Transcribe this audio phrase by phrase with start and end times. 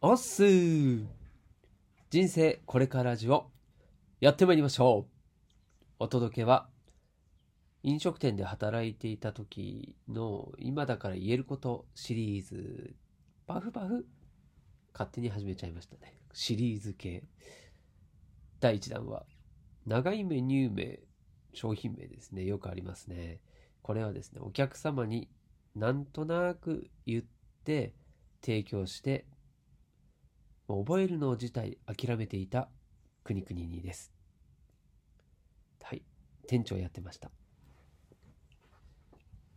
[0.00, 0.44] おっす
[2.08, 3.50] 人生これからジオ。
[4.20, 5.12] やってまいりましょう。
[5.98, 6.68] お届けは
[7.82, 12.94] 飲食店で働いていた時の今だから言えることシリーズ。
[13.48, 14.06] パフパフ。
[14.92, 16.14] 勝手に始めちゃいましたね。
[16.32, 17.24] シリーズ系。
[18.60, 19.24] 第1弾は
[19.84, 21.00] 長いメニュー名
[21.54, 22.44] 商品名ですね。
[22.44, 23.40] よくありますね。
[23.82, 25.28] これはですねお客様に
[25.74, 27.24] なんとなく言っ
[27.64, 27.94] て
[28.42, 29.26] 提供して
[30.68, 32.68] 覚えるの自体諦めていた
[33.24, 34.12] 国々にです。
[35.82, 36.02] はい。
[36.46, 37.30] 店長やってました。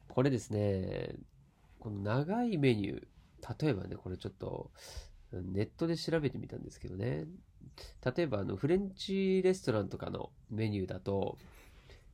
[0.08, 1.16] これですね
[1.80, 4.72] この長いメニュー例えばねこれちょっと
[5.32, 7.26] ネットで調べてみたんですけどね。
[8.16, 11.38] 例えばあのフレンチレストランとかのメニューだと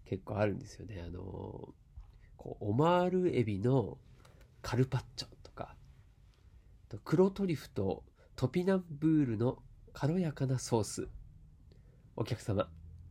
[0.05, 1.03] 結構あるんですよね。
[1.05, 1.73] あの
[2.37, 3.97] こうオマールエビの
[4.61, 5.75] カルパッチョとか
[7.03, 8.03] 黒トリュフと
[8.37, 9.57] トピナンブールの
[9.93, 11.07] 軽やかなソース。
[12.15, 12.69] お客様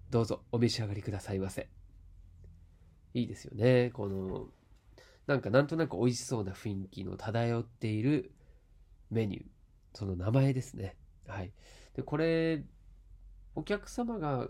[0.08, 1.68] どうぞお召し上がりくださいませ。
[3.12, 3.90] いいですよね。
[3.92, 4.46] この
[5.26, 8.30] なんかなんとなく美味しそうな雰囲気の漂っている
[9.10, 9.44] メニュー。
[9.94, 10.94] その名前ですね。
[11.26, 11.50] はい。
[11.96, 12.62] でこれ
[13.56, 14.46] お客様が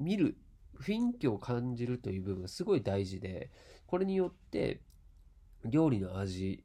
[0.00, 0.36] 見る
[0.80, 3.52] 雰囲気を感じるという部分がすごい大事で
[3.86, 4.80] これによって
[5.64, 6.64] 料理の味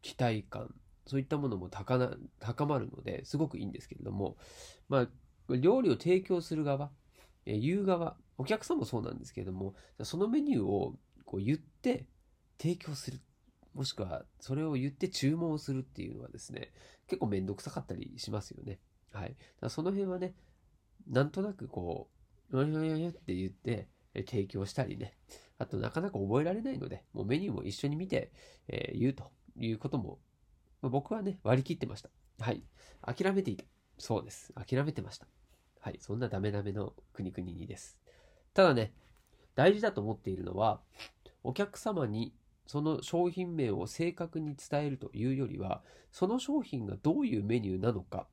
[0.00, 0.74] 期待感
[1.06, 4.36] そういったものも高な高まるのですごくいいんですけれども、
[4.88, 6.90] まあ、料理を提供する側、
[7.44, 12.06] 言う側、お客さんもそうなんですけれども、そのメニューをこう言って
[12.58, 13.20] 提供する。
[13.74, 16.72] もしくは、それを言って注文するっていうのはですね、
[17.06, 18.80] 結構めんどくさかったりしますよね。
[19.12, 19.36] はい。
[19.60, 20.34] だその辺はね、
[21.08, 22.08] なんとなくこ
[22.52, 25.16] う、やややって言って提供したりね、
[25.58, 28.30] あとなかなか覚えられないので、もうメニューも一緒に見て、
[28.68, 30.18] えー、言うということも
[30.82, 32.10] まあ、僕はね、割り切ってました。
[32.40, 32.62] はい。
[33.00, 33.64] 諦めていた。
[33.98, 34.52] そうです。
[34.54, 35.26] 諦めてました。
[35.80, 35.98] はい。
[36.00, 37.96] そんなダメダメの国々にです。
[38.52, 38.92] ただね、
[39.54, 40.80] 大事だと思っているのは、
[41.44, 42.34] お客様に
[42.66, 48.26] その商品名を正確に伝えるというよりは、その商品がどういうメニューなのか、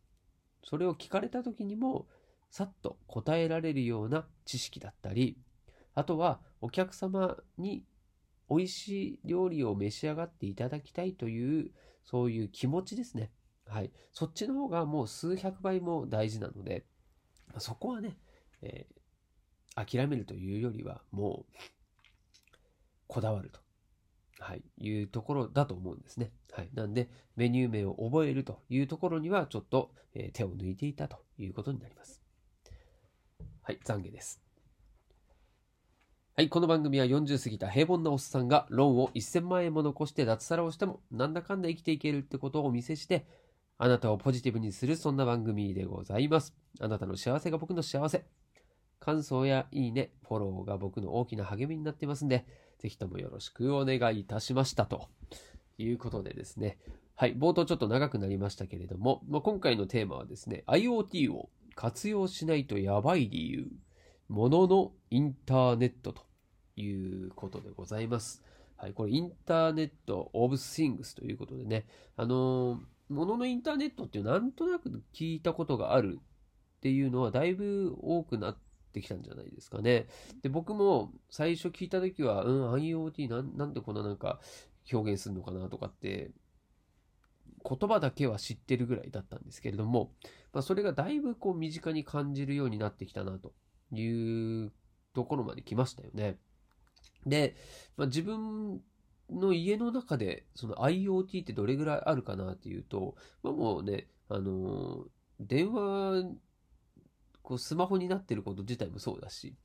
[0.63, 2.07] それを聞かれた時にも、
[2.49, 5.37] さっと答えられるような知識だったり、
[5.93, 7.83] あとはお客様に
[8.49, 11.71] 美味しい料理を召し上がっていただきたいという
[12.09, 13.29] そういう気持ちですね。
[13.67, 13.91] はい。
[14.13, 16.83] そっちの方がもう数百倍も大事なので、
[17.59, 18.17] そこはね、
[18.63, 21.53] えー、諦めるというよりは、もう、
[23.05, 23.59] こだわると。
[24.39, 26.31] はい、いうところだと思うんですね。
[26.51, 26.69] はい。
[26.73, 32.23] なんで、メニュー名を覚えるというところには、ちょっと、えー、手を抜いていたということになります。
[33.61, 34.48] はい、懺悔です。
[36.39, 43.25] はい、この番組は40過ぎた平凡なおっさんがローンを1000万円も残して脱サラをしてもなんだかんだ生きていけるってことをお見せして
[43.77, 46.55] あなたをポジティブにするそんな番組でございます。
[46.79, 48.23] あなたの幸せが僕の幸せ。
[49.01, 52.45] 感想やいいね、フォローが僕の大きな励みになってますんで、
[52.77, 55.09] ぜひともよろしくお願いいたしましたと
[55.77, 56.77] いうことでですね。
[57.15, 63.67] はい、冒頭ちょっと長くなりましたけれども、まあ、今回のテーマはですね、IoT を活用しないとやばい理由、
[64.29, 66.28] もののインターネットと
[66.81, 68.43] いうことでございます。
[68.77, 71.85] はい、これインターネット・オブ・スイングスということでね、
[72.15, 76.19] あのー、もののインターネットっていうなんとなく聞いたことがある
[76.77, 78.57] っていうのはだいぶ多くなっ
[78.93, 80.07] てきたんじゃないですかね。
[80.43, 84.39] で、僕も最初聞いた時は、うん、IoT なんなんでこんななんか
[84.91, 86.31] 表現するのかなとかって
[87.63, 90.13] 言葉だけは知ってるぐらいだったんですけれども、
[90.53, 93.53] まあ、それがだいぶこう身近に感じるようになってきたなと
[93.91, 94.71] いう
[95.13, 96.37] ところまで来ましたよね。
[97.25, 97.55] で、
[97.97, 98.81] まあ、自分
[99.29, 105.05] の家の中でその IoT ってどれぐらいあるかなっていうと、まあ、もうね、あの
[105.39, 106.23] 電話、
[107.41, 109.55] こうスマホになってること自体もそうだし、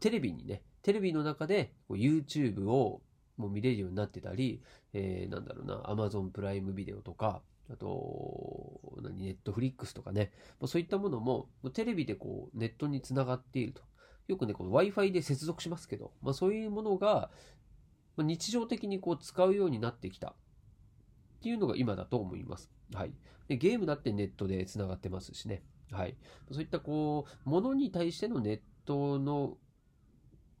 [0.00, 3.02] テレビにね、テレビの中でこう YouTube を
[3.36, 4.62] もう見れるようになってたり、
[4.92, 10.32] えー、なんだろうな、Amazon プライムビデオとか、あと、何、ネットフリックスとかね、
[10.66, 13.82] そういったものもテレビでこうネットにつながっていると。
[14.28, 17.30] よくね、この Wi-Fi で接続しますけど、まあ、そういうものが
[18.18, 20.34] 日常的にこう使うようになってきたっ
[21.42, 22.70] ていうのが今だと思います。
[22.94, 23.12] はい。
[23.48, 25.62] でゲームだってネットで繋がってますしね。
[25.90, 26.16] はい。
[26.50, 29.56] そういったこう、ものに対してのネットの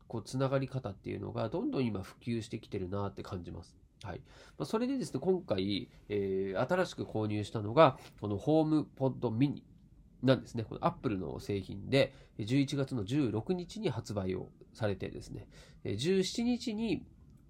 [0.08, 3.76] こう、つながり方っていうのがどんどん今普及してきてるなって感じます。
[4.02, 4.20] はい。
[4.58, 9.64] まあ、それでですね、今回、えー、新しく購入したのが、このホームポッドミニ
[10.22, 10.64] なんですね。
[10.64, 15.48] このアップルの製品で、11月の16日に発売をされてですね、
[15.84, 17.04] 17日に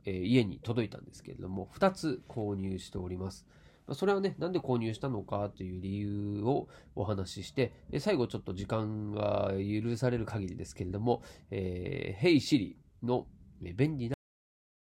[0.07, 3.47] 家に届いたんですけれども、2つ購入しております。
[3.93, 13.27] それはね、なんで購入したのかという理由をお話しして、最後ちょっと時間が許される限りですけれども、えー、Hey Siri の
[13.61, 14.17] 便利な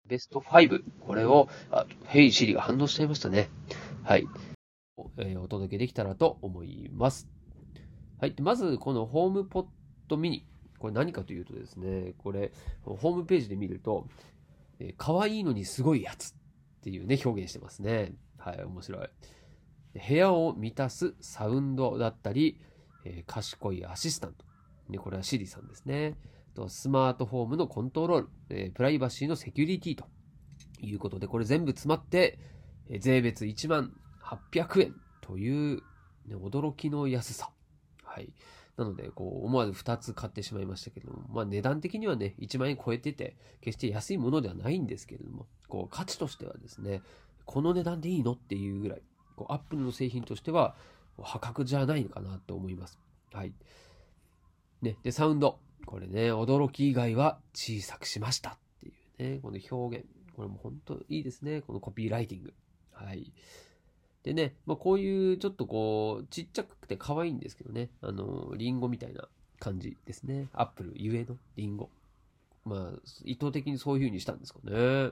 [0.07, 3.49] ベスト5、これを、あ、Hey Siri が反応しちゃいましたね。
[4.03, 4.27] はい。
[4.97, 7.40] お届けできたらと思います。
[8.21, 8.35] はい。
[8.43, 9.67] まず、このホームポッ
[10.07, 10.47] トミニ。
[10.79, 12.53] これ何かというとですね、これ、
[12.85, 14.09] ホームページで見ると、
[14.79, 16.35] えー、可愛いのにすごいやつっ
[16.83, 18.13] ていうね、表現してますね。
[18.37, 19.09] はい、面白い。
[20.07, 22.61] 部屋を満たすサウンドだったり、
[23.07, 24.45] えー、賢いアシスタント。
[24.91, 26.19] ね、これはシリさんですね。
[26.55, 30.05] とスマートフォームのコントロール、えー、プライバシーのセキュリティと
[30.83, 32.39] いうことで、これ全部詰まって、
[32.91, 35.77] えー、税別1万800円という、
[36.27, 37.51] ね、驚きの安さ。
[38.11, 38.33] はい。
[38.77, 47.03] なので、こう、思わず2つ買ってしまいましたけども、まあ値段的にはね、1万円超えてて、決して安いものではないんですけれども、こう、価値としてはですね、
[47.45, 49.03] この値段でいいのっていうぐらい、
[49.37, 50.75] こうアップルの製品としては、
[51.23, 52.99] 破格じゃないのかなと思います。
[53.33, 53.53] はい。
[54.83, 55.59] ね、で、サウンド。
[55.87, 60.07] これね、驚き以外は小さくしましたっていうね、この表現。
[60.35, 61.63] これも本当いいですね。
[61.63, 62.55] このコピーライティング。
[62.93, 63.33] はい。
[64.23, 69.29] でね、まあ、こういうちょっとこう、ちっちゃくて可愛いんですけどね、あの、リンゴみたいな
[69.59, 70.49] 感じですね。
[70.53, 71.91] アップルゆえのリンゴ。
[72.65, 75.11] まあ、意図的にそういう風にしたんですかね。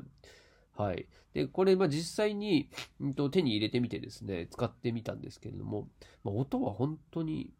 [0.76, 1.06] はい。
[1.32, 2.70] で、これ、まあ、実際に、
[3.00, 5.88] うんと、手に入れてみてですね、使ってみたんですけれども、
[6.22, 7.52] まあ、音は本当に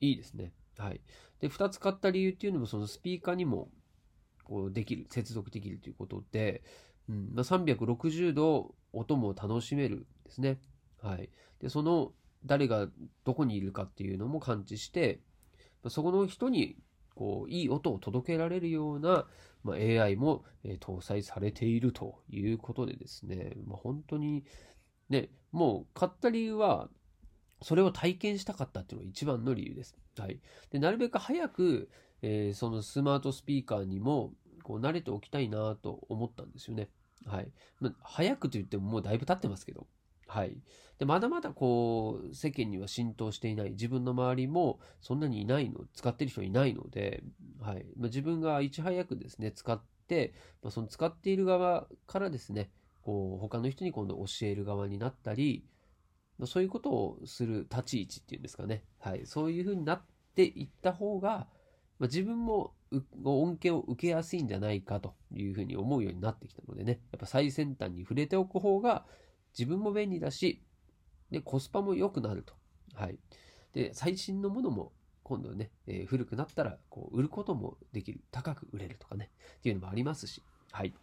[0.00, 0.52] いいですね。
[0.76, 1.00] はい。
[1.40, 3.70] で、2つ買った理由っていうのも、そのスピーカーにも、
[4.42, 6.62] こう、できる、接続できるということで、
[7.08, 10.58] うんまあ、360度音も楽しめるですね。
[11.02, 11.30] はい。
[11.60, 12.12] で、その
[12.46, 12.88] 誰が
[13.24, 15.20] どこにいるかっていうのも感知して、
[15.88, 16.76] そこの人に
[17.14, 19.26] こういい音を届けられるような、
[19.62, 24.44] まあ、AI も、えー、搭載されているということでですね、まあ、本当に
[25.08, 26.88] ね、もう買った理由は、
[27.62, 29.96] それを体験したかったっていうのが一番の理由です。
[30.18, 30.40] はい。
[30.70, 31.88] で、なるべく早く、
[32.20, 34.32] えー、そのスマートスピーカーにも、
[34.62, 36.88] こう慣れておきたいなと思ったんですよね。
[37.26, 37.52] はい。
[37.80, 39.86] まあ、早くと言ってももうだいぶ経ってますけど。
[40.26, 40.56] はい。
[40.98, 47.22] で、まだまだこう、世間には浸透していない、自分の周りもそんなにいないの、使ってる人いないので、
[47.60, 47.86] はい。
[47.96, 52.70] まあ、自分がいち早くですね、使って、まあ、その使っている側からですね、
[53.02, 55.66] こう、他の人に今度教える側になったり、
[56.38, 58.84] まあ、そういうことをする立ち位置っていうんですかね。
[58.98, 59.26] はい。
[59.26, 60.02] そういうふうになっ
[60.34, 61.48] ていった方が、
[61.98, 62.74] まあ、自分も
[63.24, 69.04] 恩恵を受けやすいんじゃないかというふうに思うようになってきたのでね、やっぱ最先端に触れておく方が
[69.58, 70.62] 自分も便利だし、
[71.30, 72.54] で、コスパも良くなると。
[72.94, 73.18] はい。
[73.72, 74.92] で、最新のものも
[75.22, 78.20] 今度ね、えー、古くなったらこう売ることもできる。
[78.30, 80.94] 高く売れるとかね、っていうのもありますし、はい。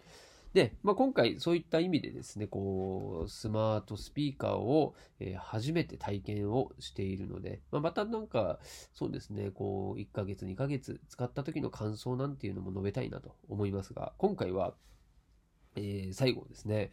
[0.53, 8.59] で、まあ、今回そういった意味でですね、こう、スマートスピーカーを、えー、初めて体験をしているので、まあ、またなんか、
[8.93, 14.73] そうですね、こう、1ヶ月、2ヶ月使った時の感想なんていうのも述べたいなと思いますが、今回は、
[15.75, 16.91] えー、最後ですね、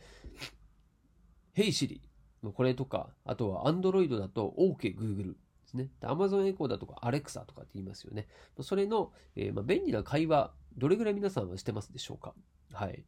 [1.57, 2.01] Hey Siri
[2.45, 5.91] のこれとか、あとは Android だと OK Google ですね。
[6.03, 8.29] Amazon Echo だとか Alexa とかって言いますよね。
[8.61, 12.35] それの、えー、まあ、便利な会話、どれぐらい皆さんはしてますでしょうか？
[12.73, 13.05] はい。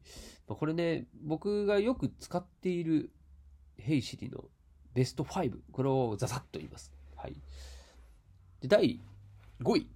[0.47, 3.11] これね、僕がよく使っている
[3.79, 4.45] Hey Siri の
[4.93, 6.91] ベスト5、これをザザッと言います。
[7.15, 7.35] はい。
[8.61, 9.01] で、第
[9.61, 9.87] 5位。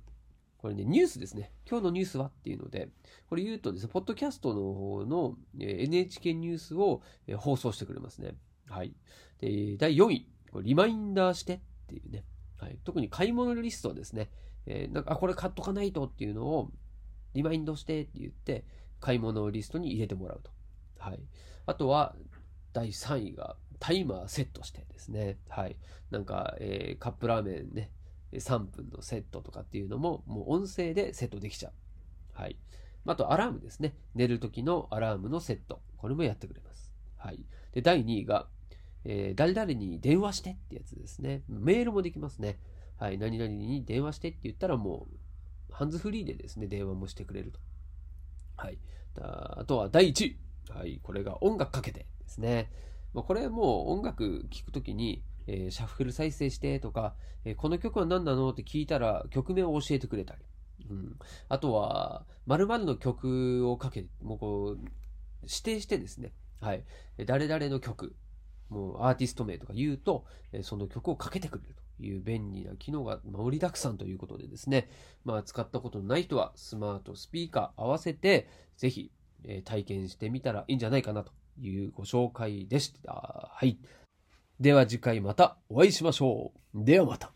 [0.57, 1.51] これね、ニュースですね。
[1.69, 2.89] 今日のニュースはっていうので、
[3.29, 7.01] これ言うとですね、ポッドキャストの方の NHK ニュースを
[7.37, 8.35] 放送してくれますね。
[8.67, 8.93] はい。
[9.39, 10.27] で、第4位。
[10.51, 12.23] これリマインダーしてっていうね。
[12.57, 12.79] はい。
[12.83, 14.29] 特に買い物リストですね、
[14.65, 16.71] えー、なんか、あ、これ買っとかないとっていうのを
[17.33, 18.65] リマインドしてって言って、
[19.05, 20.49] 買い物リストに入れてもらうと。
[20.97, 21.19] はい。
[21.67, 22.15] あとは、
[22.73, 25.37] 第3位が、タイマーセットしてですね。
[25.47, 25.75] はい。
[26.09, 27.91] なんか、えー、カップラーメンね、
[28.33, 31.73] 3分のセットとかっていうのも、もう音声でセットできちゃう。
[32.33, 32.57] はい。
[33.05, 33.95] あと、アラームですね。
[34.15, 35.83] 寝る時のアラームのセット。
[35.97, 36.91] これもやってくれます。
[37.15, 37.45] はい。
[37.73, 38.47] で、第2位が、
[39.03, 41.43] えー、誰々に電話してってやつですね。
[41.47, 42.57] メールもできますね。
[42.97, 43.19] はい。
[43.19, 45.05] 何々に電話してって言ったらも
[45.69, 47.59] う、ハンズフリーでですね、電話もしてくれると。
[48.55, 48.77] はい。
[49.19, 50.37] あとは第1位。
[50.69, 50.99] はい。
[51.01, 52.71] これが音楽かけてですね。
[53.13, 60.41] まあ、これもう音楽聴くときに、えー、シャッフル再生してとか、えー、この曲は何なのって聞いたら曲名を教えてくれたり。
[60.89, 61.19] うん、
[61.49, 64.85] あとは、〇〇の曲をかけ、もうこう、
[65.43, 66.33] 指定してですね。
[66.61, 66.83] はい。
[67.25, 68.15] 誰々の曲、
[68.69, 74.89] もうアーティスト名とか言うとえ、その曲をかけてくれるという便利な機能が盛りだくさんということでですね。
[75.23, 78.47] まあ、使ったことのない人はスマートスピーカー合わせて、
[78.77, 79.11] ぜひ、
[79.63, 83.51] 体験してみたらいいんじゃないかなというご紹介でした。
[83.53, 83.77] はい。
[84.59, 86.83] では次回またお会いしましょう。
[86.85, 87.31] ではまた。